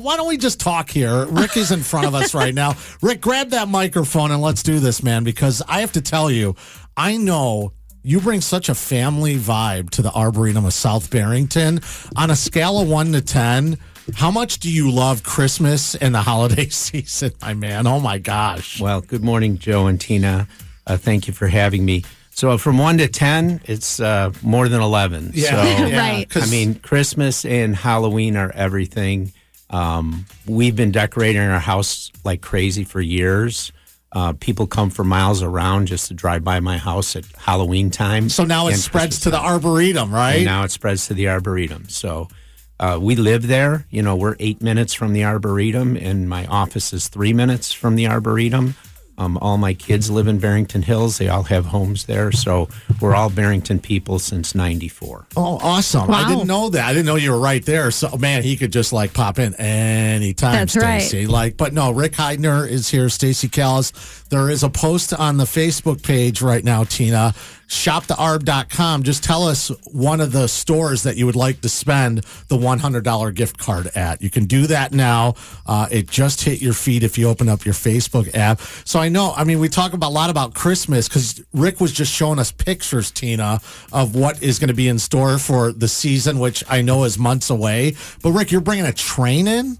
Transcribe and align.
Why 0.00 0.16
don't 0.16 0.28
we 0.28 0.36
just 0.36 0.60
talk 0.60 0.90
here? 0.90 1.26
Rick 1.26 1.56
is 1.56 1.72
in 1.72 1.80
front 1.80 2.06
of 2.06 2.14
us 2.14 2.32
right 2.32 2.54
now. 2.54 2.74
Rick, 3.02 3.20
grab 3.20 3.50
that 3.50 3.66
microphone 3.66 4.30
and 4.30 4.40
let's 4.40 4.62
do 4.62 4.78
this, 4.78 5.02
man, 5.02 5.24
because 5.24 5.60
I 5.66 5.80
have 5.80 5.90
to 5.94 6.00
tell 6.00 6.30
you, 6.30 6.54
I 6.96 7.16
know 7.16 7.72
you 8.04 8.20
bring 8.20 8.40
such 8.40 8.68
a 8.68 8.76
family 8.76 9.34
vibe 9.38 9.90
to 9.90 10.02
the 10.02 10.12
Arboretum 10.12 10.64
of 10.66 10.72
South 10.72 11.10
Barrington. 11.10 11.80
On 12.14 12.30
a 12.30 12.36
scale 12.36 12.80
of 12.80 12.88
one 12.88 13.10
to 13.10 13.20
10, 13.20 13.76
how 14.14 14.30
much 14.30 14.60
do 14.60 14.70
you 14.70 14.88
love 14.88 15.24
Christmas 15.24 15.96
and 15.96 16.14
the 16.14 16.22
holiday 16.22 16.68
season, 16.68 17.32
my 17.42 17.54
man? 17.54 17.88
Oh 17.88 17.98
my 17.98 18.18
gosh. 18.18 18.80
Well, 18.80 19.00
good 19.00 19.24
morning, 19.24 19.58
Joe 19.58 19.88
and 19.88 20.00
Tina. 20.00 20.46
Uh, 20.86 20.96
thank 20.96 21.26
you 21.26 21.34
for 21.34 21.48
having 21.48 21.84
me. 21.84 22.04
So, 22.30 22.56
from 22.56 22.78
one 22.78 22.98
to 22.98 23.08
10, 23.08 23.62
it's 23.64 23.98
uh, 23.98 24.30
more 24.44 24.68
than 24.68 24.80
11. 24.80 25.32
Yeah. 25.34 25.50
So, 25.50 25.56
Yeah, 25.88 25.98
Right. 25.98 26.30
'cause- 26.30 26.46
I 26.46 26.50
mean, 26.52 26.76
Christmas 26.76 27.44
and 27.44 27.74
Halloween 27.74 28.36
are 28.36 28.52
everything. 28.52 29.32
Um, 29.70 30.26
we've 30.46 30.76
been 30.76 30.92
decorating 30.92 31.42
our 31.42 31.58
house 31.58 32.10
like 32.24 32.40
crazy 32.40 32.84
for 32.84 33.00
years. 33.00 33.72
Uh, 34.10 34.32
people 34.32 34.66
come 34.66 34.88
from 34.88 35.08
miles 35.08 35.42
around 35.42 35.86
just 35.86 36.08
to 36.08 36.14
drive 36.14 36.42
by 36.42 36.60
my 36.60 36.78
house 36.78 37.14
at 37.14 37.26
Halloween 37.36 37.90
time. 37.90 38.30
so 38.30 38.44
now 38.44 38.68
it 38.68 38.76
spreads 38.76 39.16
Christmas 39.16 39.20
to 39.24 39.30
the. 39.30 39.38
Arboretum, 39.38 40.12
right? 40.12 40.36
And 40.36 40.44
now 40.46 40.64
it 40.64 40.70
spreads 40.70 41.08
to 41.08 41.14
the 41.14 41.28
Arboretum. 41.28 41.90
So 41.90 42.28
uh, 42.80 42.98
we 43.00 43.16
live 43.16 43.46
there. 43.46 43.86
You 43.90 44.02
know, 44.02 44.16
we're 44.16 44.36
eight 44.38 44.62
minutes 44.62 44.94
from 44.94 45.12
the 45.12 45.24
Arboretum, 45.24 45.96
and 45.96 46.28
my 46.28 46.46
office 46.46 46.94
is 46.94 47.08
three 47.08 47.34
minutes 47.34 47.72
from 47.72 47.96
the 47.96 48.06
Arboretum. 48.06 48.74
Um, 49.18 49.36
all 49.38 49.58
my 49.58 49.74
kids 49.74 50.10
live 50.10 50.28
in 50.28 50.38
Barrington 50.38 50.82
Hills. 50.82 51.18
They 51.18 51.28
all 51.28 51.42
have 51.42 51.66
homes 51.66 52.04
there. 52.06 52.30
So 52.30 52.68
we're 53.00 53.16
all 53.16 53.28
Barrington 53.30 53.80
people 53.80 54.20
since 54.20 54.54
94. 54.54 55.26
Oh, 55.36 55.58
awesome. 55.60 56.08
I 56.10 56.28
didn't 56.28 56.46
know 56.46 56.68
that. 56.70 56.84
I 56.84 56.92
didn't 56.92 57.06
know 57.06 57.16
you 57.16 57.32
were 57.32 57.38
right 57.40 57.64
there. 57.64 57.90
So, 57.90 58.16
man, 58.16 58.44
he 58.44 58.56
could 58.56 58.72
just 58.72 58.92
like 58.92 59.12
pop 59.12 59.38
in 59.40 59.54
anytime, 59.56 60.52
That's 60.52 60.76
right. 60.76 61.28
Like, 61.28 61.56
but 61.56 61.72
no, 61.72 61.90
Rick 61.90 62.12
Heidner 62.12 62.68
is 62.68 62.88
here, 62.88 63.08
Stacy 63.08 63.48
Callis. 63.48 63.92
There 64.30 64.50
is 64.50 64.62
a 64.62 64.68
post 64.68 65.14
on 65.14 65.38
the 65.38 65.44
Facebook 65.44 66.02
page 66.02 66.42
right 66.42 66.62
now, 66.62 66.84
Tina. 66.84 67.34
Shopthearb.com. 67.68 69.02
Just 69.02 69.24
tell 69.24 69.44
us 69.44 69.68
one 69.92 70.20
of 70.20 70.32
the 70.32 70.46
stores 70.46 71.02
that 71.02 71.16
you 71.16 71.26
would 71.26 71.36
like 71.36 71.60
to 71.62 71.68
spend 71.68 72.18
the 72.48 72.56
$100 72.56 73.34
gift 73.34 73.58
card 73.58 73.88
at. 73.94 74.22
You 74.22 74.30
can 74.30 74.44
do 74.44 74.66
that 74.66 74.92
now. 74.92 75.34
Uh, 75.66 75.86
it 75.90 76.08
just 76.08 76.42
hit 76.42 76.60
your 76.62 76.72
feed 76.72 77.02
if 77.02 77.18
you 77.18 77.28
open 77.28 77.48
up 77.48 77.64
your 77.64 77.74
Facebook 77.74 78.34
app. 78.34 78.60
So 78.84 79.00
I 79.00 79.08
know, 79.08 79.32
I 79.36 79.44
mean, 79.44 79.60
we 79.60 79.68
talk 79.68 79.92
about 79.92 80.08
a 80.08 80.14
lot 80.14 80.30
about 80.30 80.54
Christmas 80.54 81.08
because 81.08 81.42
Rick 81.52 81.80
was 81.80 81.92
just 81.92 82.12
showing 82.12 82.38
us 82.38 82.52
pictures, 82.52 83.10
Tina, 83.10 83.60
of 83.92 84.14
what 84.14 84.42
is 84.42 84.58
going 84.58 84.68
to 84.68 84.74
be 84.74 84.88
in 84.88 84.98
store 84.98 85.38
for 85.38 85.72
the 85.72 85.88
season, 85.88 86.38
which 86.38 86.64
I 86.68 86.82
know 86.82 87.04
is 87.04 87.18
months 87.18 87.50
away. 87.50 87.96
But 88.22 88.32
Rick, 88.32 88.50
you're 88.50 88.60
bringing 88.60 88.86
a 88.86 88.92
train 88.92 89.46
in? 89.46 89.78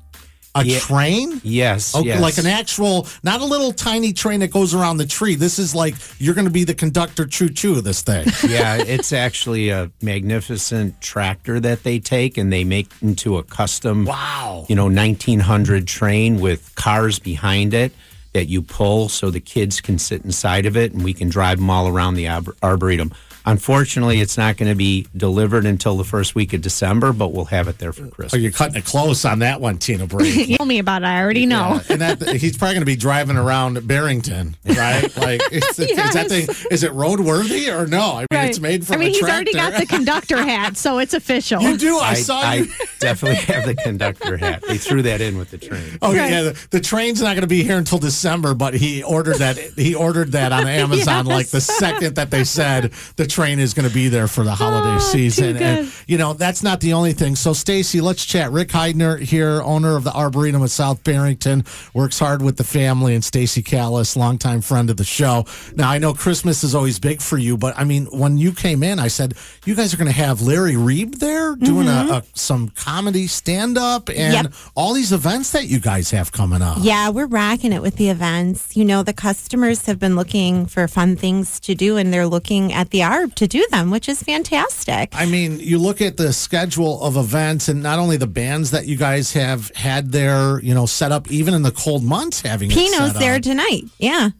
A 0.55 0.65
Yeah. 0.65 0.79
train? 0.81 1.41
Yes, 1.45 1.95
Okay, 1.95 2.09
yes. 2.09 2.21
like 2.21 2.39
an 2.39 2.47
actual, 2.47 3.07
not 3.23 3.41
a 3.41 3.45
little 3.45 3.71
tiny 3.73 4.13
train 4.13 4.41
that 4.41 4.51
goes 4.51 4.75
around 4.75 4.97
the 4.97 5.07
tree. 5.07 5.35
This 5.35 5.59
is 5.59 5.75
like 5.75 5.95
you're 6.19 6.35
going 6.35 6.47
to 6.47 6.51
be 6.51 6.65
the 6.65 6.75
conductor 6.75 7.27
choo 7.27 7.49
choo 7.51 7.77
of 7.79 7.85
this 7.85 8.03
thing. 8.03 8.27
yeah, 8.49 8.77
it's 8.77 9.13
actually 9.13 9.69
a 9.69 9.91
magnificent 10.03 11.01
tractor 11.01 11.61
that 11.61 11.83
they 11.83 11.99
take 11.99 12.39
and 12.39 12.53
they 12.53 12.65
make 12.65 12.89
into 13.03 13.37
a 13.37 13.43
custom, 13.43 14.05
Wow. 14.07 14.65
you 14.69 14.75
know, 14.75 14.89
1900 14.89 15.87
train 15.87 16.41
with 16.41 16.75
cars 16.75 17.19
behind 17.19 17.75
it 17.75 17.93
that 18.35 18.47
you 18.47 18.63
pull 18.63 19.09
so 19.09 19.31
the 19.31 19.41
kids 19.41 19.81
can 19.81 19.99
sit 19.99 20.25
inside 20.25 20.67
of 20.67 20.77
it 20.77 20.93
and 20.93 21.03
we 21.03 21.15
can 21.15 21.29
drive 21.29 21.59
them 21.59 21.71
all 21.71 21.89
around 21.89 22.15
the 22.15 22.29
arbor- 22.29 22.57
arboretum. 22.63 23.13
Unfortunately, 23.47 24.21
it's 24.21 24.37
not 24.37 24.59
going 24.59 24.69
to 24.71 24.75
be 24.77 25.07
delivered 25.17 25.65
until 25.65 25.97
the 25.97 26.05
first 26.05 26.35
week 26.35 26.53
of 26.53 26.61
December, 26.61 27.15
but 27.15 27.33
we'll 27.33 27.47
have 27.47 27.67
it 27.67 27.79
there 27.79 27.95
for 27.95 28.03
Christmas. 28.09 28.35
Oh, 28.35 28.37
you're 28.37 28.53
cutting 28.53 28.77
it 28.77 28.85
close 28.85 29.25
on 29.25 29.39
that 29.39 29.59
one, 29.63 29.79
Tina 29.79 30.07
Brady. 30.07 30.45
You 30.49 30.57
told 30.59 30.69
me 30.69 30.79
about 30.79 31.01
it. 31.03 31.07
I 31.07 31.23
already 31.23 31.47
know. 31.47 31.81
Yeah, 31.89 31.93
and 31.93 32.01
that 32.03 32.37
he's 32.37 32.59
probably 32.59 32.75
going 32.75 32.83
to 32.83 32.87
be 32.87 32.97
driving 32.97 33.37
around 33.39 33.87
Barrington, 33.89 34.55
right? 34.67 35.09
Like, 35.17 35.41
is, 35.51 35.79
is 35.79 35.97
that 36.15 36.29
thing? 36.29 36.47
Is 36.71 36.83
it 36.83 36.93
roadworthy 36.93 37.75
or 37.75 37.87
no? 37.87 38.13
I 38.17 38.27
mean, 38.31 38.49
it's 38.49 38.61
made 38.61 38.87
from. 38.87 38.97
I 38.97 38.99
mean, 38.99 39.09
a 39.09 39.11
he's 39.13 39.19
tractor. 39.21 39.35
already 39.35 39.53
got 39.55 39.81
the 39.81 39.87
conductor 39.87 40.37
hat, 40.43 40.77
so 40.77 40.99
it's 40.99 41.15
official. 41.15 41.61
You 41.61 41.77
do. 41.77 41.97
I, 41.99 42.15
saw 42.15 42.41
I 42.41 42.55
you. 42.57 42.67
definitely 43.01 43.37
have 43.55 43.65
the 43.67 43.75
conductor 43.75 44.37
hat. 44.37 44.63
They 44.69 44.79
threw 44.79 45.03
that 45.03 45.21
in 45.21 45.37
with 45.39 45.51
the 45.51 45.59
train. 45.59 45.99
Oh 46.03 46.13
yeah, 46.13 46.43
the, 46.43 46.67
the 46.71 46.81
train's 46.81 47.21
not 47.23 47.31
going 47.31 47.41
to 47.43 47.47
be 47.47 47.63
here 47.63 47.79
until 47.79 47.99
December, 47.99 48.18
but 48.23 48.75
he 48.75 49.03
ordered 49.03 49.37
that. 49.39 49.59
He 49.79 49.95
ordered 49.95 50.33
that 50.33 50.53
on 50.53 50.67
Amazon 50.67 51.27
Yes. 51.27 51.35
like 51.35 51.47
the 51.49 51.61
second 51.61 52.17
that 52.17 52.31
they 52.31 52.45
said 52.45 52.93
the 53.17 53.27
train 53.27 53.59
is 53.59 53.75
going 53.75 53.89
to 53.89 53.95
be 53.95 54.09
there 54.09 54.27
for 54.29 54.45
the 54.45 54.51
oh, 54.51 54.55
holiday 54.55 54.97
Oh, 54.97 54.99
season. 54.99 55.57
And 55.57 55.93
you 56.07 56.19
know 56.19 56.33
that's 56.35 56.63
not 56.63 56.81
the 56.81 56.93
only 56.93 57.13
thing. 57.13 57.37
So 57.37 57.53
Stacy, 57.53 58.01
let's 58.01 58.25
chat. 58.27 58.51
Rick 58.51 58.69
Heidner 58.69 59.19
here, 59.21 59.63
owner 59.63 59.97
of 59.97 60.05
the 60.05 60.13
Arboretum 60.13 60.63
of 60.63 60.71
South 60.71 61.03
Barrington, 61.05 61.65
works 61.95 62.19
hard 62.19 62.43
with 62.43 62.57
the 62.57 62.65
family, 62.65 63.15
and 63.15 63.25
Stacy 63.25 63.63
Callis, 63.63 64.17
longtime 64.17 64.61
friend 64.63 64.91
of 64.91 64.97
the 64.97 65.05
show. 65.05 65.45
Now 65.77 65.91
I 65.91 65.99
know 65.99 66.13
Christmas 66.15 66.65
is 66.65 66.75
always 66.75 66.99
big 66.99 67.21
for 67.23 67.39
you, 67.39 67.57
but 67.57 67.79
I 67.79 67.85
mean 67.85 68.07
when 68.07 68.37
you 68.39 68.53
came 68.53 68.83
in, 68.83 68.99
I 68.99 69.09
said 69.09 69.35
you 69.65 69.75
guys 69.75 69.95
are 69.95 69.97
going 69.97 70.11
to 70.11 70.13
have 70.17 70.43
Larry 70.43 70.75
Reeb 70.75 71.19
there 71.19 71.55
doing 71.57 71.87
a, 71.89 71.91
mm-hmm. 71.91 72.11
a 72.11 72.23
some 72.35 72.69
comedy 72.71 73.27
stand 73.27 73.79
up 73.79 74.09
and 74.09 74.35
Yep. 74.35 74.53
all 74.75 74.93
these 74.95 75.13
events 75.13 75.51
that 75.53 75.67
you 75.69 75.79
guys 75.79 76.11
have 76.11 76.33
coming 76.33 76.63
up. 76.63 76.79
Yeah, 76.81 77.11
we're 77.11 77.27
rocking 77.27 77.73
it 77.73 77.81
with 77.83 77.97
the 77.97 78.08
events. 78.09 78.77
You 78.77 78.85
know, 78.85 79.03
the 79.03 79.13
customers 79.13 79.87
have 79.87 79.99
been 79.99 80.17
looking 80.17 80.67
for 80.67 80.87
fun 80.89 81.17
things 81.17 81.61
to 81.61 81.75
do 81.75 81.97
and 81.97 82.13
they're 82.13 82.27
looking 82.27 82.73
at 82.73 82.91
the 82.91 83.01
ARB 83.01 83.35
to 83.35 83.47
do 83.47 83.67
them, 83.71 83.91
which 83.91 84.09
is 84.09 84.23
fantastic. 84.23 85.11
I 85.13 85.27
mean, 85.27 85.59
you 85.61 85.79
look 85.79 86.01
at 86.01 86.17
the 86.17 86.33
schedule 86.33 87.03
of 87.03 87.17
events 87.17 87.69
and 87.69 87.83
not 87.83 87.99
only 87.99 88.17
the 88.17 88.27
bands 88.27 88.71
that 88.73 88.87
you 88.87 88.97
guys 88.97 89.33
have 89.33 89.71
had 89.75 90.13
there, 90.13 90.61
you 90.61 90.75
know, 90.75 90.87
set 90.87 91.13
up 91.13 91.31
even 91.31 91.55
in 91.55 91.63
the 91.63 91.73
cold 91.73 92.03
months 92.03 92.41
having 92.41 92.71
Pino's 92.71 93.15
there 93.15 93.37
up. 93.37 93.43
tonight. 93.43 93.85
Yeah. 93.99 94.31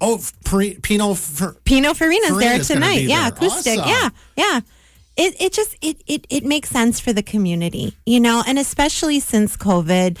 Oh, 0.00 0.20
pre, 0.44 0.74
Pino 0.74 1.14
for, 1.14 1.54
Pino 1.64 1.92
Farina's 1.92 2.38
there 2.38 2.58
Farina's 2.58 2.68
gonna 2.68 2.80
tonight. 2.80 3.02
Yeah, 3.02 3.28
there. 3.28 3.28
acoustic. 3.28 3.78
Awesome. 3.78 3.90
Yeah, 3.90 4.08
yeah. 4.36 4.60
It 5.16 5.36
it 5.40 5.52
just 5.52 5.76
it, 5.82 6.02
it 6.06 6.26
it 6.30 6.44
makes 6.44 6.70
sense 6.70 7.00
for 7.00 7.12
the 7.12 7.22
community, 7.22 7.94
you 8.06 8.20
know, 8.20 8.42
and 8.46 8.58
especially 8.58 9.20
since 9.20 9.56
COVID, 9.56 10.18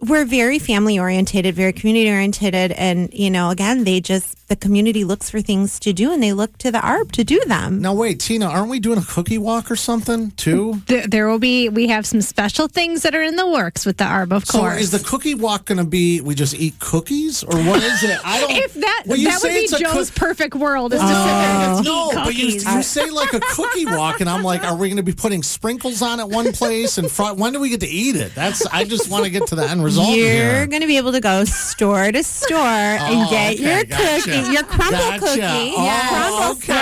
we're 0.00 0.24
very 0.24 0.58
family 0.58 0.98
oriented, 0.98 1.52
very 1.54 1.72
community 1.72 2.10
oriented, 2.10 2.54
and 2.54 3.12
you 3.12 3.30
know, 3.30 3.50
again, 3.50 3.84
they 3.84 4.00
just 4.00 4.36
the 4.48 4.56
community 4.56 5.04
looks 5.04 5.30
for 5.30 5.40
things 5.40 5.80
to 5.80 5.92
do, 5.94 6.12
and 6.12 6.22
they 6.22 6.32
look 6.34 6.58
to 6.58 6.70
the 6.70 6.78
ARB 6.78 7.10
to 7.12 7.24
do 7.24 7.40
them. 7.46 7.80
Now 7.80 7.94
wait, 7.94 8.20
Tina, 8.20 8.46
aren't 8.46 8.68
we 8.70 8.80
doing 8.80 8.98
a 8.98 9.04
cookie 9.04 9.38
walk 9.38 9.70
or 9.70 9.76
something 9.76 10.32
too? 10.32 10.82
There, 10.86 11.06
there 11.06 11.28
will 11.28 11.38
be. 11.38 11.68
We 11.68 11.86
have 11.88 12.04
some 12.06 12.20
special 12.20 12.68
things 12.68 13.02
that 13.02 13.14
are 13.14 13.22
in 13.22 13.36
the 13.36 13.48
works 13.48 13.86
with 13.86 13.96
the 13.98 14.04
ARB, 14.04 14.32
of 14.32 14.44
So 14.44 14.58
course. 14.60 14.80
is 14.80 14.90
the 14.90 14.98
cookie 14.98 15.34
walk 15.34 15.66
going 15.66 15.78
to 15.78 15.84
be 15.84 16.20
we 16.20 16.34
just 16.34 16.54
eat 16.54 16.78
cookies 16.80 17.42
or 17.42 17.56
what 17.64 17.82
is 17.82 18.02
it? 18.04 18.18
I 18.24 18.40
don't. 18.40 18.50
if 18.64 18.74
that 18.74 19.04
Well, 19.06 19.18
you 19.18 19.28
that 19.28 19.40
would 19.42 19.50
say 19.52 19.62
be 19.78 19.84
Joe's 19.84 20.10
cook- 20.10 20.18
perfect 20.18 20.54
world 20.54 20.92
is 20.92 21.00
to 21.00 21.06
sit 21.06 21.12
there 21.14 21.24
and 21.24 21.88
oh. 21.88 22.10
No, 22.14 22.20
eat 22.20 22.24
but 22.24 22.34
you, 22.34 22.46
you 22.76 22.82
say 22.82 23.10
like 23.10 23.32
a 23.32 23.40
cookie 23.40 23.86
walk, 23.86 24.20
and 24.20 24.28
I'm 24.28 24.42
like, 24.42 24.64
are 24.64 24.76
we 24.76 24.88
going 24.88 24.96
to 24.98 25.02
be 25.02 25.12
putting 25.14 25.42
sprinkles 25.42 26.02
on 26.02 26.20
at 26.20 26.28
one 26.28 26.52
place? 26.52 26.98
And 26.98 27.10
fr- 27.10 27.32
when 27.34 27.52
do 27.54 27.60
we 27.60 27.70
get 27.70 27.80
to 27.80 27.88
eat 27.88 28.16
it? 28.16 28.34
That's 28.34 28.66
I 28.66 28.84
just 28.84 29.08
want 29.10 29.24
to 29.24 29.30
get 29.30 29.46
to 29.48 29.54
the 29.54 29.62
end 29.72 29.82
result 29.84 30.16
You're 30.16 30.28
here. 30.28 30.66
going 30.66 30.82
to 30.82 30.86
be 30.86 30.96
able 30.98 31.12
to 31.12 31.20
go 31.20 31.44
store 31.44 32.12
to 32.12 32.22
store 32.22 32.56
and 32.58 33.26
Oh, 33.26 33.30
get 33.30 33.54
okay, 33.54 33.62
your 33.74 33.84
gotcha. 33.84 34.30
cookie, 34.30 34.52
your 34.52 34.62
crumble 34.64 34.98
Gotcha. 34.98 35.18
cookie. 35.18 35.40
Oh, 35.42 35.84
Yeah. 35.84 36.08
Crumble 36.08 36.50
okay. 36.52 36.72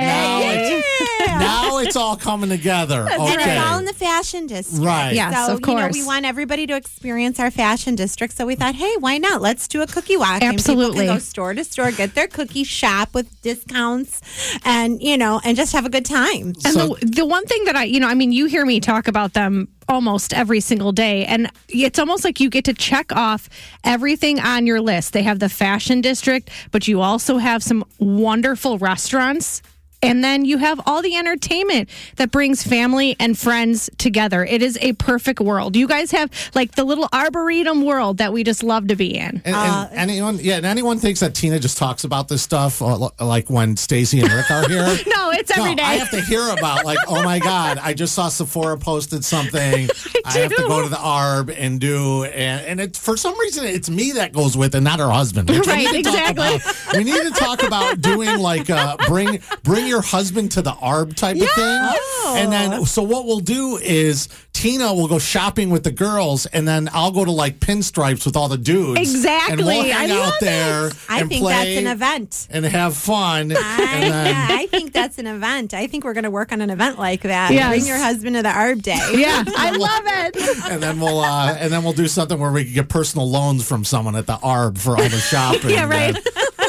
Now 0.00 0.40
Yeah. 0.40 1.38
Now 1.38 1.78
it's 1.78 1.96
all 1.96 2.16
coming 2.16 2.48
together. 2.50 3.06
And 3.10 3.22
Okay. 3.22 3.34
it's 3.56 3.66
all 3.66 3.78
in 3.78 3.84
the 3.84 3.92
fashion 3.92 4.46
district. 4.46 4.84
Right. 4.84 5.12
Yes, 5.14 5.46
so, 5.46 5.54
of 5.54 5.60
You 5.60 5.74
know, 5.74 5.80
course. 5.82 5.94
we 5.94 6.04
want 6.04 6.24
everybody 6.24 6.66
to 6.66 6.74
experience 6.76 7.38
our 7.38 7.50
fashion 7.50 7.94
district. 7.94 8.36
So 8.36 8.46
we 8.46 8.54
thought, 8.56 8.74
hey, 8.74 8.96
why 8.98 9.18
not? 9.18 9.40
Let's 9.40 9.68
do 9.68 9.82
a 9.82 9.86
cookie 9.86 10.16
walk. 10.16 10.42
Absolutely. 10.42 10.84
people 10.94 11.06
can 11.06 11.14
go 11.16 11.18
store 11.20 11.54
to 11.54 11.64
store, 11.64 11.90
get 11.92 12.14
their 12.14 12.26
cookie 12.28 12.64
shop 12.64 13.10
with 13.14 13.40
discounts 13.42 14.20
and, 14.64 15.00
you 15.02 15.16
know, 15.16 15.40
and 15.44 15.56
just 15.56 15.72
have 15.72 15.86
a 15.86 15.90
good 15.90 16.04
time. 16.04 16.54
And 16.64 16.72
So- 16.74 16.96
the, 17.00 17.06
the 17.06 17.26
one 17.26 17.44
thing 17.46 17.64
that 17.64 17.76
I, 17.76 17.84
you 17.84 18.00
know, 18.00 18.08
I 18.08 18.14
mean, 18.14 18.32
you 18.32 18.46
hear 18.46 18.64
me 18.66 18.80
talk 18.80 19.06
about 19.08 19.34
them 19.34 19.68
almost 19.88 20.32
every 20.34 20.60
single 20.60 20.92
day, 20.92 21.24
and 21.26 21.50
it's 21.68 21.98
almost 21.98 22.24
like 22.24 22.40
you 22.40 22.50
get 22.50 22.64
to 22.66 22.74
check 22.74 23.12
off 23.12 23.48
everything 23.84 24.38
on 24.40 24.66
your 24.66 24.80
list. 24.80 25.12
They 25.12 25.22
have 25.22 25.38
the 25.38 25.48
fashion 25.48 26.00
district, 26.00 26.50
but 26.70 26.86
you 26.86 27.00
also 27.00 27.38
have 27.38 27.62
some 27.62 27.84
wonderful 27.98 28.78
restaurants. 28.78 29.62
And 30.02 30.22
then 30.22 30.44
you 30.44 30.58
have 30.58 30.80
all 30.86 31.02
the 31.02 31.16
entertainment 31.16 31.88
that 32.16 32.30
brings 32.30 32.62
family 32.62 33.16
and 33.18 33.36
friends 33.36 33.90
together. 33.98 34.44
It 34.44 34.62
is 34.62 34.78
a 34.80 34.92
perfect 34.94 35.40
world. 35.40 35.74
You 35.76 35.88
guys 35.88 36.10
have 36.12 36.30
like 36.54 36.76
the 36.76 36.84
little 36.84 37.08
arboretum 37.12 37.84
world 37.84 38.18
that 38.18 38.32
we 38.32 38.44
just 38.44 38.62
love 38.62 38.88
to 38.88 38.96
be 38.96 39.16
in. 39.16 39.42
And, 39.44 39.56
Uh, 39.56 39.88
and 39.90 40.10
anyone, 40.10 40.38
yeah, 40.40 40.56
and 40.58 40.66
anyone 40.66 40.98
thinks 40.98 41.20
that 41.20 41.34
Tina 41.34 41.58
just 41.58 41.78
talks 41.78 42.04
about 42.04 42.28
this 42.28 42.42
stuff, 42.42 42.80
uh, 42.80 43.08
like 43.20 43.50
when 43.50 43.76
Stacy 43.76 44.20
and 44.20 44.32
Rick 44.32 44.50
are 44.50 44.68
here. 44.68 44.86
No, 45.08 45.30
it's 45.30 45.56
every 45.56 45.74
day. 45.74 45.82
I 45.82 45.94
have 45.94 46.10
to 46.10 46.20
hear 46.20 46.48
about 46.50 46.84
like, 46.84 46.98
oh 47.08 47.22
my 47.24 47.38
god, 47.40 47.78
I 47.78 47.92
just 47.94 48.14
saw 48.14 48.28
Sephora 48.28 48.78
posted 48.78 49.24
something. 49.24 49.88
I, 50.24 50.32
have 50.38 50.50
to 50.54 50.62
go 50.68 50.82
to 50.82 50.88
the 50.88 50.96
ARB 50.96 51.54
and 51.58 51.80
do, 51.80 52.24
and, 52.24 52.64
and 52.66 52.80
it 52.80 52.96
for 52.96 53.16
some 53.16 53.38
reason 53.38 53.64
it's 53.64 53.90
me 53.90 54.12
that 54.12 54.32
goes 54.32 54.56
with, 54.56 54.74
and 54.74 54.84
not 54.84 55.00
her 55.00 55.10
husband. 55.10 55.48
which 55.50 55.66
we 55.66 55.72
Right, 55.72 55.92
need 55.92 56.04
to 56.04 56.10
talk 56.10 56.30
exactly. 56.30 56.56
about. 56.56 56.96
We 56.96 57.04
need 57.04 57.22
to 57.22 57.30
talk 57.30 57.62
about 57.62 58.00
doing 58.00 58.38
like 58.38 58.70
uh, 58.70 58.96
bring 59.08 59.40
bring 59.64 59.87
your 59.88 60.02
husband 60.02 60.52
to 60.52 60.62
the 60.62 60.72
arb 60.72 61.16
type 61.16 61.36
of 61.36 61.48
thing. 61.50 61.88
And 62.26 62.52
then, 62.52 62.84
so 62.84 63.02
what 63.02 63.24
we'll 63.24 63.40
do 63.40 63.78
is 63.78 64.28
Tina 64.52 64.92
will 64.92 65.08
go 65.08 65.18
shopping 65.18 65.70
with 65.70 65.84
the 65.84 65.90
girls, 65.92 66.44
and 66.46 66.66
then 66.66 66.88
I'll 66.92 67.10
go 67.12 67.24
to 67.24 67.30
like 67.30 67.58
pinstripes 67.60 68.26
with 68.26 68.36
all 68.36 68.48
the 68.48 68.58
dudes. 68.58 69.00
Exactly. 69.00 69.52
And 69.52 69.60
we'll 69.62 69.80
I 69.80 69.86
hang 69.86 70.10
love 70.10 70.34
out 70.34 70.40
there. 70.40 70.90
I 71.08 71.20
and 71.20 71.28
think 71.28 71.42
play 71.42 71.52
that's 71.52 71.80
an 71.80 71.86
event. 71.86 72.48
And 72.50 72.64
have 72.66 72.96
fun. 72.96 73.52
I, 73.52 73.92
and 73.94 74.12
then, 74.12 74.50
I 74.50 74.66
think 74.66 74.92
that's 74.92 75.18
an 75.18 75.26
event. 75.26 75.74
I 75.74 75.86
think 75.86 76.04
we're 76.04 76.12
going 76.12 76.24
to 76.24 76.30
work 76.30 76.52
on 76.52 76.60
an 76.60 76.70
event 76.70 76.98
like 76.98 77.22
that. 77.22 77.52
Yes. 77.52 77.70
Bring 77.70 77.86
your 77.86 77.98
husband 77.98 78.36
to 78.36 78.42
the 78.42 78.48
ARB 78.50 78.82
day. 78.82 78.98
Yeah, 79.18 79.42
I 79.46 79.70
love 79.76 80.02
it. 80.06 80.70
and 80.70 80.82
then 80.82 81.00
we'll 81.00 81.20
uh, 81.20 81.54
and 81.54 81.72
then 81.72 81.82
we'll 81.82 81.92
do 81.92 82.06
something 82.08 82.38
where 82.38 82.52
we 82.52 82.64
can 82.64 82.74
get 82.74 82.88
personal 82.88 83.28
loans 83.28 83.66
from 83.66 83.84
someone 83.84 84.14
at 84.16 84.26
the 84.26 84.36
ARB 84.36 84.78
for 84.78 84.90
all 84.96 85.02
the 85.08 85.18
shopping. 85.18 85.70
Yeah, 85.70 85.88
right. 85.88 86.16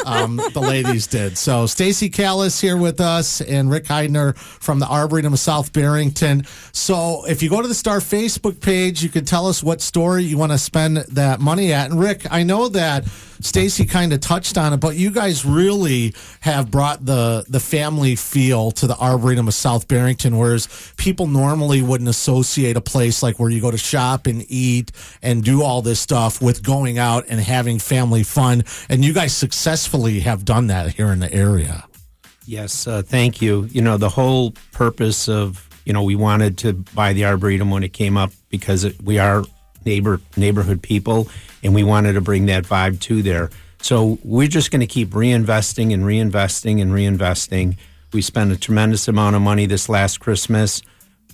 Um, 0.06 0.36
the 0.36 0.60
ladies 0.60 1.06
did. 1.06 1.36
So 1.36 1.66
Stacy 1.66 2.08
Callis 2.08 2.60
here 2.60 2.76
with 2.76 3.00
us 3.00 3.40
and 3.40 3.70
Rick 3.70 3.84
Heidner 3.84 4.36
from 4.36 4.78
the 4.78 4.86
Arboretum 4.86 5.32
of 5.32 5.38
South 5.38 5.72
Barrington. 5.72 6.44
So 6.72 7.24
if 7.26 7.42
you 7.42 7.50
go 7.50 7.62
to 7.62 7.68
the 7.68 7.74
Star 7.74 7.98
Facebook 7.98 8.60
page, 8.60 9.02
you 9.02 9.08
can 9.08 9.24
tell 9.24 9.46
us 9.46 9.62
what 9.62 9.80
store 9.80 10.18
you 10.18 10.38
want 10.38 10.52
to 10.52 10.58
spend 10.58 10.98
that 10.98 11.40
money 11.40 11.72
at. 11.72 11.90
And 11.90 12.00
Rick, 12.00 12.26
I 12.30 12.42
know 12.42 12.68
that 12.68 13.06
Stacy 13.42 13.86
kind 13.86 14.12
of 14.12 14.20
touched 14.20 14.58
on 14.58 14.72
it, 14.72 14.78
but 14.78 14.96
you 14.96 15.10
guys 15.10 15.44
really 15.44 16.14
have 16.40 16.70
brought 16.70 17.04
the 17.04 17.44
the 17.48 17.60
family 17.60 18.14
feel 18.14 18.70
to 18.72 18.86
the 18.86 18.96
Arboretum 18.96 19.48
of 19.48 19.54
South 19.54 19.88
Barrington, 19.88 20.36
whereas 20.36 20.92
people 20.98 21.26
normally 21.26 21.80
wouldn't 21.80 22.10
associate 22.10 22.76
a 22.76 22.82
place 22.82 23.22
like 23.22 23.38
where 23.38 23.48
you 23.48 23.60
go 23.60 23.70
to 23.70 23.78
shop 23.78 24.26
and 24.26 24.44
eat 24.48 24.92
and 25.22 25.42
do 25.42 25.62
all 25.62 25.80
this 25.80 26.00
stuff 26.00 26.42
with 26.42 26.62
going 26.62 26.98
out 26.98 27.24
and 27.28 27.40
having 27.40 27.78
family 27.78 28.22
fun. 28.22 28.62
And 28.90 29.04
you 29.04 29.14
guys 29.14 29.34
successfully 29.34 29.89
have 30.20 30.44
done 30.44 30.68
that 30.68 30.94
here 30.94 31.08
in 31.08 31.20
the 31.20 31.32
area. 31.32 31.84
Yes, 32.46 32.86
uh, 32.86 33.02
thank 33.02 33.40
you. 33.40 33.64
You 33.70 33.82
know, 33.82 33.96
the 33.96 34.08
whole 34.08 34.52
purpose 34.72 35.28
of 35.28 35.68
you 35.84 35.92
know 35.92 36.02
we 36.02 36.16
wanted 36.16 36.58
to 36.58 36.72
buy 36.72 37.12
the 37.12 37.24
arboretum 37.24 37.70
when 37.70 37.82
it 37.82 37.92
came 37.92 38.16
up 38.16 38.32
because 38.48 38.84
it, 38.84 39.00
we 39.02 39.18
are 39.18 39.44
neighbor 39.84 40.20
neighborhood 40.36 40.82
people, 40.82 41.28
and 41.62 41.74
we 41.74 41.84
wanted 41.84 42.14
to 42.14 42.20
bring 42.20 42.46
that 42.46 42.64
vibe 42.64 43.00
to 43.00 43.22
there. 43.22 43.50
So 43.82 44.18
we're 44.24 44.48
just 44.48 44.70
going 44.70 44.80
to 44.80 44.86
keep 44.86 45.10
reinvesting 45.10 45.92
and 45.94 46.02
reinvesting 46.02 46.82
and 46.82 46.92
reinvesting. 46.92 47.76
We 48.12 48.22
spent 48.22 48.52
a 48.52 48.56
tremendous 48.58 49.08
amount 49.08 49.36
of 49.36 49.42
money 49.42 49.66
this 49.66 49.88
last 49.88 50.20
Christmas. 50.20 50.82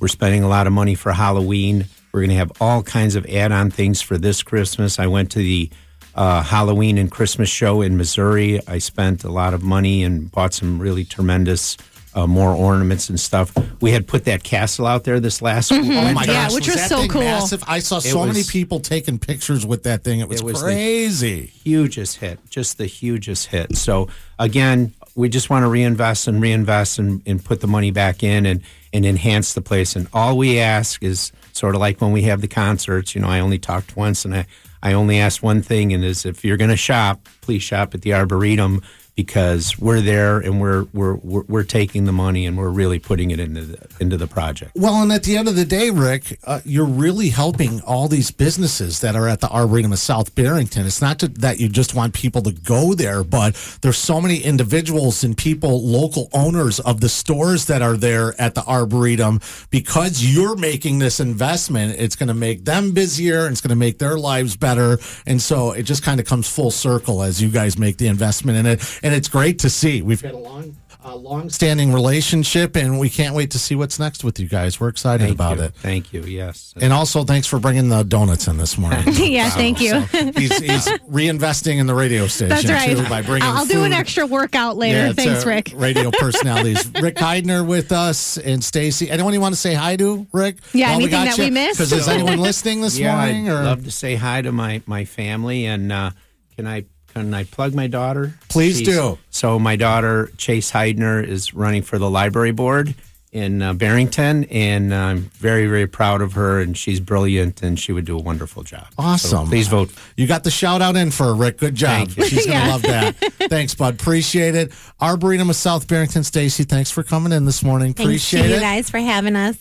We're 0.01 0.09
spending 0.09 0.43
a 0.43 0.49
lot 0.49 0.67
of 0.67 0.73
money 0.73 0.95
for 0.95 1.13
Halloween. 1.13 1.87
We're 2.13 2.21
going 2.21 2.31
to 2.31 2.37
have 2.37 2.53
all 2.61 2.83
kinds 2.83 3.17
of 3.17 3.27
add-on 3.27 3.71
things 3.71 4.01
for 4.01 4.19
this 4.19 4.43
Christmas. 4.43 4.99
I 4.99 5.07
went 5.07 5.31
to 5.33 5.39
the 5.39 5.71
uh, 6.17 6.43
Halloween 6.43 6.99
and 6.99 7.11
Christmas 7.11 7.49
show 7.49 7.83
in 7.83 7.97
Missouri. 7.97 8.61
I 8.67 8.79
spent 8.79 9.23
a 9.25 9.31
lot 9.31 9.55
of 9.55 9.63
money 9.63 10.03
and 10.03 10.31
bought 10.33 10.55
some 10.55 10.79
really 10.81 11.05
tremendous 11.05 11.77
uh, 12.15 12.27
more 12.27 12.53
ornaments 12.53 13.11
and 13.11 13.21
stuff. 13.21 13.53
We 13.83 13.91
had 13.91 14.07
put 14.09 14.25
that 14.25 14.43
castle 14.43 14.87
out 14.87 15.05
there 15.05 15.21
this 15.21 15.43
last 15.43 15.71
Oh 15.71 15.83
my 15.83 16.13
Yeah, 16.25 16.25
gosh, 16.25 16.55
which 16.55 16.67
was 16.67 16.77
that 16.77 16.89
so 16.89 17.07
cool. 17.09 17.21
Massive. 17.21 17.63
I 17.69 17.81
saw 17.81 17.99
so 17.99 18.25
many 18.25 18.43
people 18.43 18.81
taking 18.81 19.19
pictures 19.19 19.67
with 19.67 19.83
that 19.83 20.03
thing. 20.03 20.21
It 20.21 20.29
was, 20.29 20.41
It 20.41 20.45
was 20.45 20.61
the- 20.61 20.67
crazy. 20.69 21.47
hugest 21.63 22.17
hit, 22.17 22.39
just 22.49 22.79
the 22.79 22.87
hugest 22.87 23.49
hit. 23.49 23.77
So 23.77 24.09
again, 24.39 24.95
we 25.15 25.29
just 25.29 25.51
want 25.51 25.65
to 25.65 25.69
reinvest 25.69 26.27
and 26.27 26.41
reinvest 26.41 26.99
and, 26.99 27.21
and 27.27 27.45
put 27.45 27.61
the 27.61 27.67
money 27.67 27.91
back 27.91 28.23
in 28.23 28.47
and, 28.47 28.63
and 28.95 29.05
enhance 29.05 29.53
the 29.53 29.61
place. 29.61 29.95
And 29.95 30.09
all 30.15 30.39
we 30.39 30.59
ask 30.59 31.03
is 31.03 31.33
sort 31.53 31.75
of 31.75 31.83
like 31.83 32.01
when 32.01 32.13
we 32.13 32.23
have 32.23 32.41
the 32.41 32.49
concerts, 32.49 33.15
you 33.15 33.21
know, 33.21 33.29
I 33.29 33.41
only 33.41 33.59
talked 33.59 33.95
once 33.95 34.25
and 34.25 34.35
I, 34.35 34.47
I 34.87 34.93
only 34.93 35.19
asked 35.19 35.43
one 35.43 35.63
thing 35.63 35.93
and 35.93 36.05
is 36.05 36.25
if 36.25 36.45
you're 36.45 36.57
going 36.57 36.71
to 36.71 36.77
shop, 36.77 37.29
please 37.41 37.61
shop 37.61 37.93
at 37.93 38.03
the 38.03 38.15
Arboretum 38.15 38.83
because 39.17 39.79
we're 39.79 40.03
there 40.03 40.39
and 40.39 40.61
we're, 40.61 40.85
we're, 40.93 41.15
we're, 41.15 41.43
we're 41.49 41.65
taking 41.65 42.05
the 42.05 42.13
money 42.13 42.45
and 42.45 42.57
we're 42.59 42.69
really 42.69 42.99
putting 42.99 43.31
it 43.31 43.41
into 43.41 43.63
the, 43.63 43.89
into 43.99 44.19
the 44.19 44.27
project. 44.27 44.73
Well, 44.75 45.03
and 45.03 45.11
at 45.11 45.23
the 45.23 45.39
end 45.39 45.49
of 45.49 45.57
the 45.57 45.65
day, 45.65 45.91
Rick, 45.91 46.39
uh, 46.45 46.61
you're 46.67 46.85
really 46.85 47.31
helping 47.31 47.81
all 47.81 48.09
these 48.09 48.31
businesses 48.31 49.01
that 49.01 49.17
are 49.17 49.27
at 49.27 49.41
the 49.41 49.49
Arboretum 49.49 49.93
of 49.93 49.99
South 49.99 50.35
Barrington. 50.35 50.85
It's 50.85 51.01
not 51.01 51.19
to, 51.21 51.29
that 51.29 51.59
you 51.59 51.71
just 51.71 51.95
want 51.95 52.13
people 52.13 52.43
to 52.43 52.53
go 52.53 52.93
there, 52.93 53.25
but 53.25 53.55
there's 53.81 53.97
so 53.97 54.21
many 54.21 54.37
individuals 54.37 55.25
and 55.25 55.37
people, 55.37 55.83
local 55.83 56.29
owners 56.35 56.79
of 56.81 57.01
the 57.01 57.09
stores 57.09 57.65
that 57.67 57.81
are 57.81 57.97
there 57.97 58.39
at 58.39 58.55
the 58.55 58.65
Arboretum. 58.65 59.41
Because 59.71 60.23
you're 60.23 60.57
making 60.57 60.99
this 60.99 61.21
investment, 61.21 61.99
it's 61.99 62.17
going 62.17 62.29
to 62.29 62.35
make 62.35 62.67
them 62.67 62.93
busier 62.93 63.47
and 63.47 63.53
it's 63.53 63.63
going 63.63 63.71
to 63.71 63.77
make 63.77 63.99
their 63.99 64.19
lives 64.19 64.57
better. 64.57 64.99
And 65.25 65.41
so 65.41 65.73
it 65.73 65.85
just 65.85 66.03
kind 66.03 66.21
of 66.21 66.27
comes 66.27 66.51
full 66.51 66.71
circle 66.71 67.23
as 67.23 67.41
you 67.41 67.49
guys 67.49 67.79
make 67.79 67.97
the 67.97 68.09
investment 68.09 68.59
in 68.59 68.67
it. 68.67 69.01
And 69.07 69.15
it's 69.15 69.29
great 69.29 69.61
to 69.61 69.71
see. 69.71 70.03
We've 70.03 70.21
had 70.21 70.35
a 70.35 70.37
long, 70.37 70.77
a 71.05 71.15
long-standing 71.15 71.93
relationship, 71.93 72.75
and 72.77 72.99
we 72.99 73.09
can't 73.09 73.37
wait 73.37 73.53
to 73.53 73.59
see 73.61 73.77
what's 73.77 74.01
next 74.01 74.25
with 74.25 74.41
you 74.41 74.49
guys. 74.49 74.81
We're 74.81 74.89
excited 74.89 75.23
Thank 75.23 75.35
about 75.37 75.59
you. 75.59 75.63
it. 75.65 75.75
Thank 75.77 76.13
you. 76.13 76.23
Yes. 76.23 76.75
And 76.81 76.93
also, 76.93 77.23
thanks 77.23 77.47
for 77.47 77.61
bringing 77.61 77.89
the 77.89 78.03
donuts 78.03 78.49
in 78.49 78.57
this 78.57 78.77
morning. 78.79 79.05
Yeah, 79.37 79.51
thank 79.51 79.81
you. 79.81 80.01
he's, 80.01 80.57
he's 80.59 80.89
reinvesting 81.09 81.79
in 81.79 81.87
the 81.87 81.95
radio 81.95 82.27
station 82.27 82.49
That's 82.49 82.69
right. 82.69 82.97
too 82.97 83.09
by 83.09 83.23
bringing. 83.23 83.49
I'll, 83.49 83.59
I'll 83.59 83.67
do 83.67 83.85
an 83.85 83.93
extra 83.93 84.27
workout 84.27 84.77
later. 84.77 85.07
Yeah, 85.07 85.13
Thanks, 85.13 85.45
to 85.45 85.49
Rick. 85.49 85.73
Radio 85.75 86.11
personalities. 86.19 86.91
Rick 87.01 87.17
Heidner 87.17 87.65
with 87.65 87.93
us 87.93 88.39
and 88.39 88.63
Stacy. 88.65 89.09
Anyone 89.09 89.35
you 89.35 89.41
want 89.41 89.55
to 89.55 89.61
say 89.61 89.75
hi 89.75 89.97
to, 89.97 90.27
Rick? 90.33 90.59
Yeah, 90.73 90.91
anything 90.91 91.11
that 91.25 91.39
we 91.39 91.51
missed? 91.51 91.79
Because 91.79 91.93
is 91.93 92.09
anyone 92.09 92.39
listening 92.39 92.81
this 92.81 92.99
yeah, 92.99 93.17
morning? 93.17 93.49
I'd 93.49 93.53
or 93.53 93.65
love 93.65 93.85
to 93.85 93.91
say 93.93 94.17
hi 94.17 94.43
to 94.43 94.51
my 94.51 94.83
my 94.87 95.05
family 95.05 95.67
and 95.67 95.93
uh, 95.93 96.11
can 96.57 96.67
I 96.67 96.87
can 97.23 97.35
I 97.35 97.45
plug 97.45 97.75
my 97.75 97.87
daughter? 97.87 98.35
Please 98.49 98.83
do. 98.83 99.19
So 99.31 99.59
my 99.59 99.77
daughter 99.77 100.31
Chase 100.37 100.71
Heidner 100.71 101.27
is 101.27 101.55
running 101.55 101.83
for 101.83 101.99
the 101.99 102.11
library 102.11 102.53
board 102.53 102.95
in 103.33 103.61
uh, 103.61 103.75
Barrington, 103.75 104.45
and 104.45 104.95
I'm 104.95 105.19
very 105.39 105.67
very 105.67 105.87
proud 105.87 106.23
of 106.23 106.35
her, 106.35 106.61
and 106.61 106.77
she's 106.77 107.01
brilliant, 107.01 107.63
and 107.63 107.79
she 107.79 107.93
would 107.93 108.05
do 108.07 108.17
a 108.19 108.23
wonderful 108.23 108.63
job. 108.63 108.87
So 108.91 108.95
Awesome. 108.99 109.49
please 109.49 109.69
vote. 109.69 109.91
You 110.17 110.27
got 110.27 110.43
the 110.45 110.51
shout 110.51 110.81
out 110.81 110.97
in 110.97 111.11
for 111.11 111.25
her, 111.25 111.35
Rick. 111.35 111.59
Good 111.59 111.75
job. 111.75 112.09
Thank 112.09 112.17
you. 112.17 112.25
She's 112.25 112.47
going 112.47 112.59
to 112.61 112.65
Yeah. 112.67 112.73
love 112.73 112.83
that. 112.83 113.17
Thanks, 113.51 113.75
bud. 113.75 113.95
Appreciate 113.95 114.55
it. 114.55 114.73
Arboretum 115.01 115.51
of 115.51 115.57
South 115.57 115.87
Barrington, 115.87 116.25
Stacy, 116.25 116.65
thanks 116.65 116.91
for 116.91 117.03
coming 117.03 117.33
in 117.33 117.45
this 117.45 117.63
morning. 117.63 117.89
Thanks 117.93 118.01
to 118.01 118.05
Appreciate 118.37 118.49
you 118.49 118.57
it. 118.57 118.61
guys 118.61 118.89
for 118.89 118.99
having 118.99 119.37
us. 119.37 119.57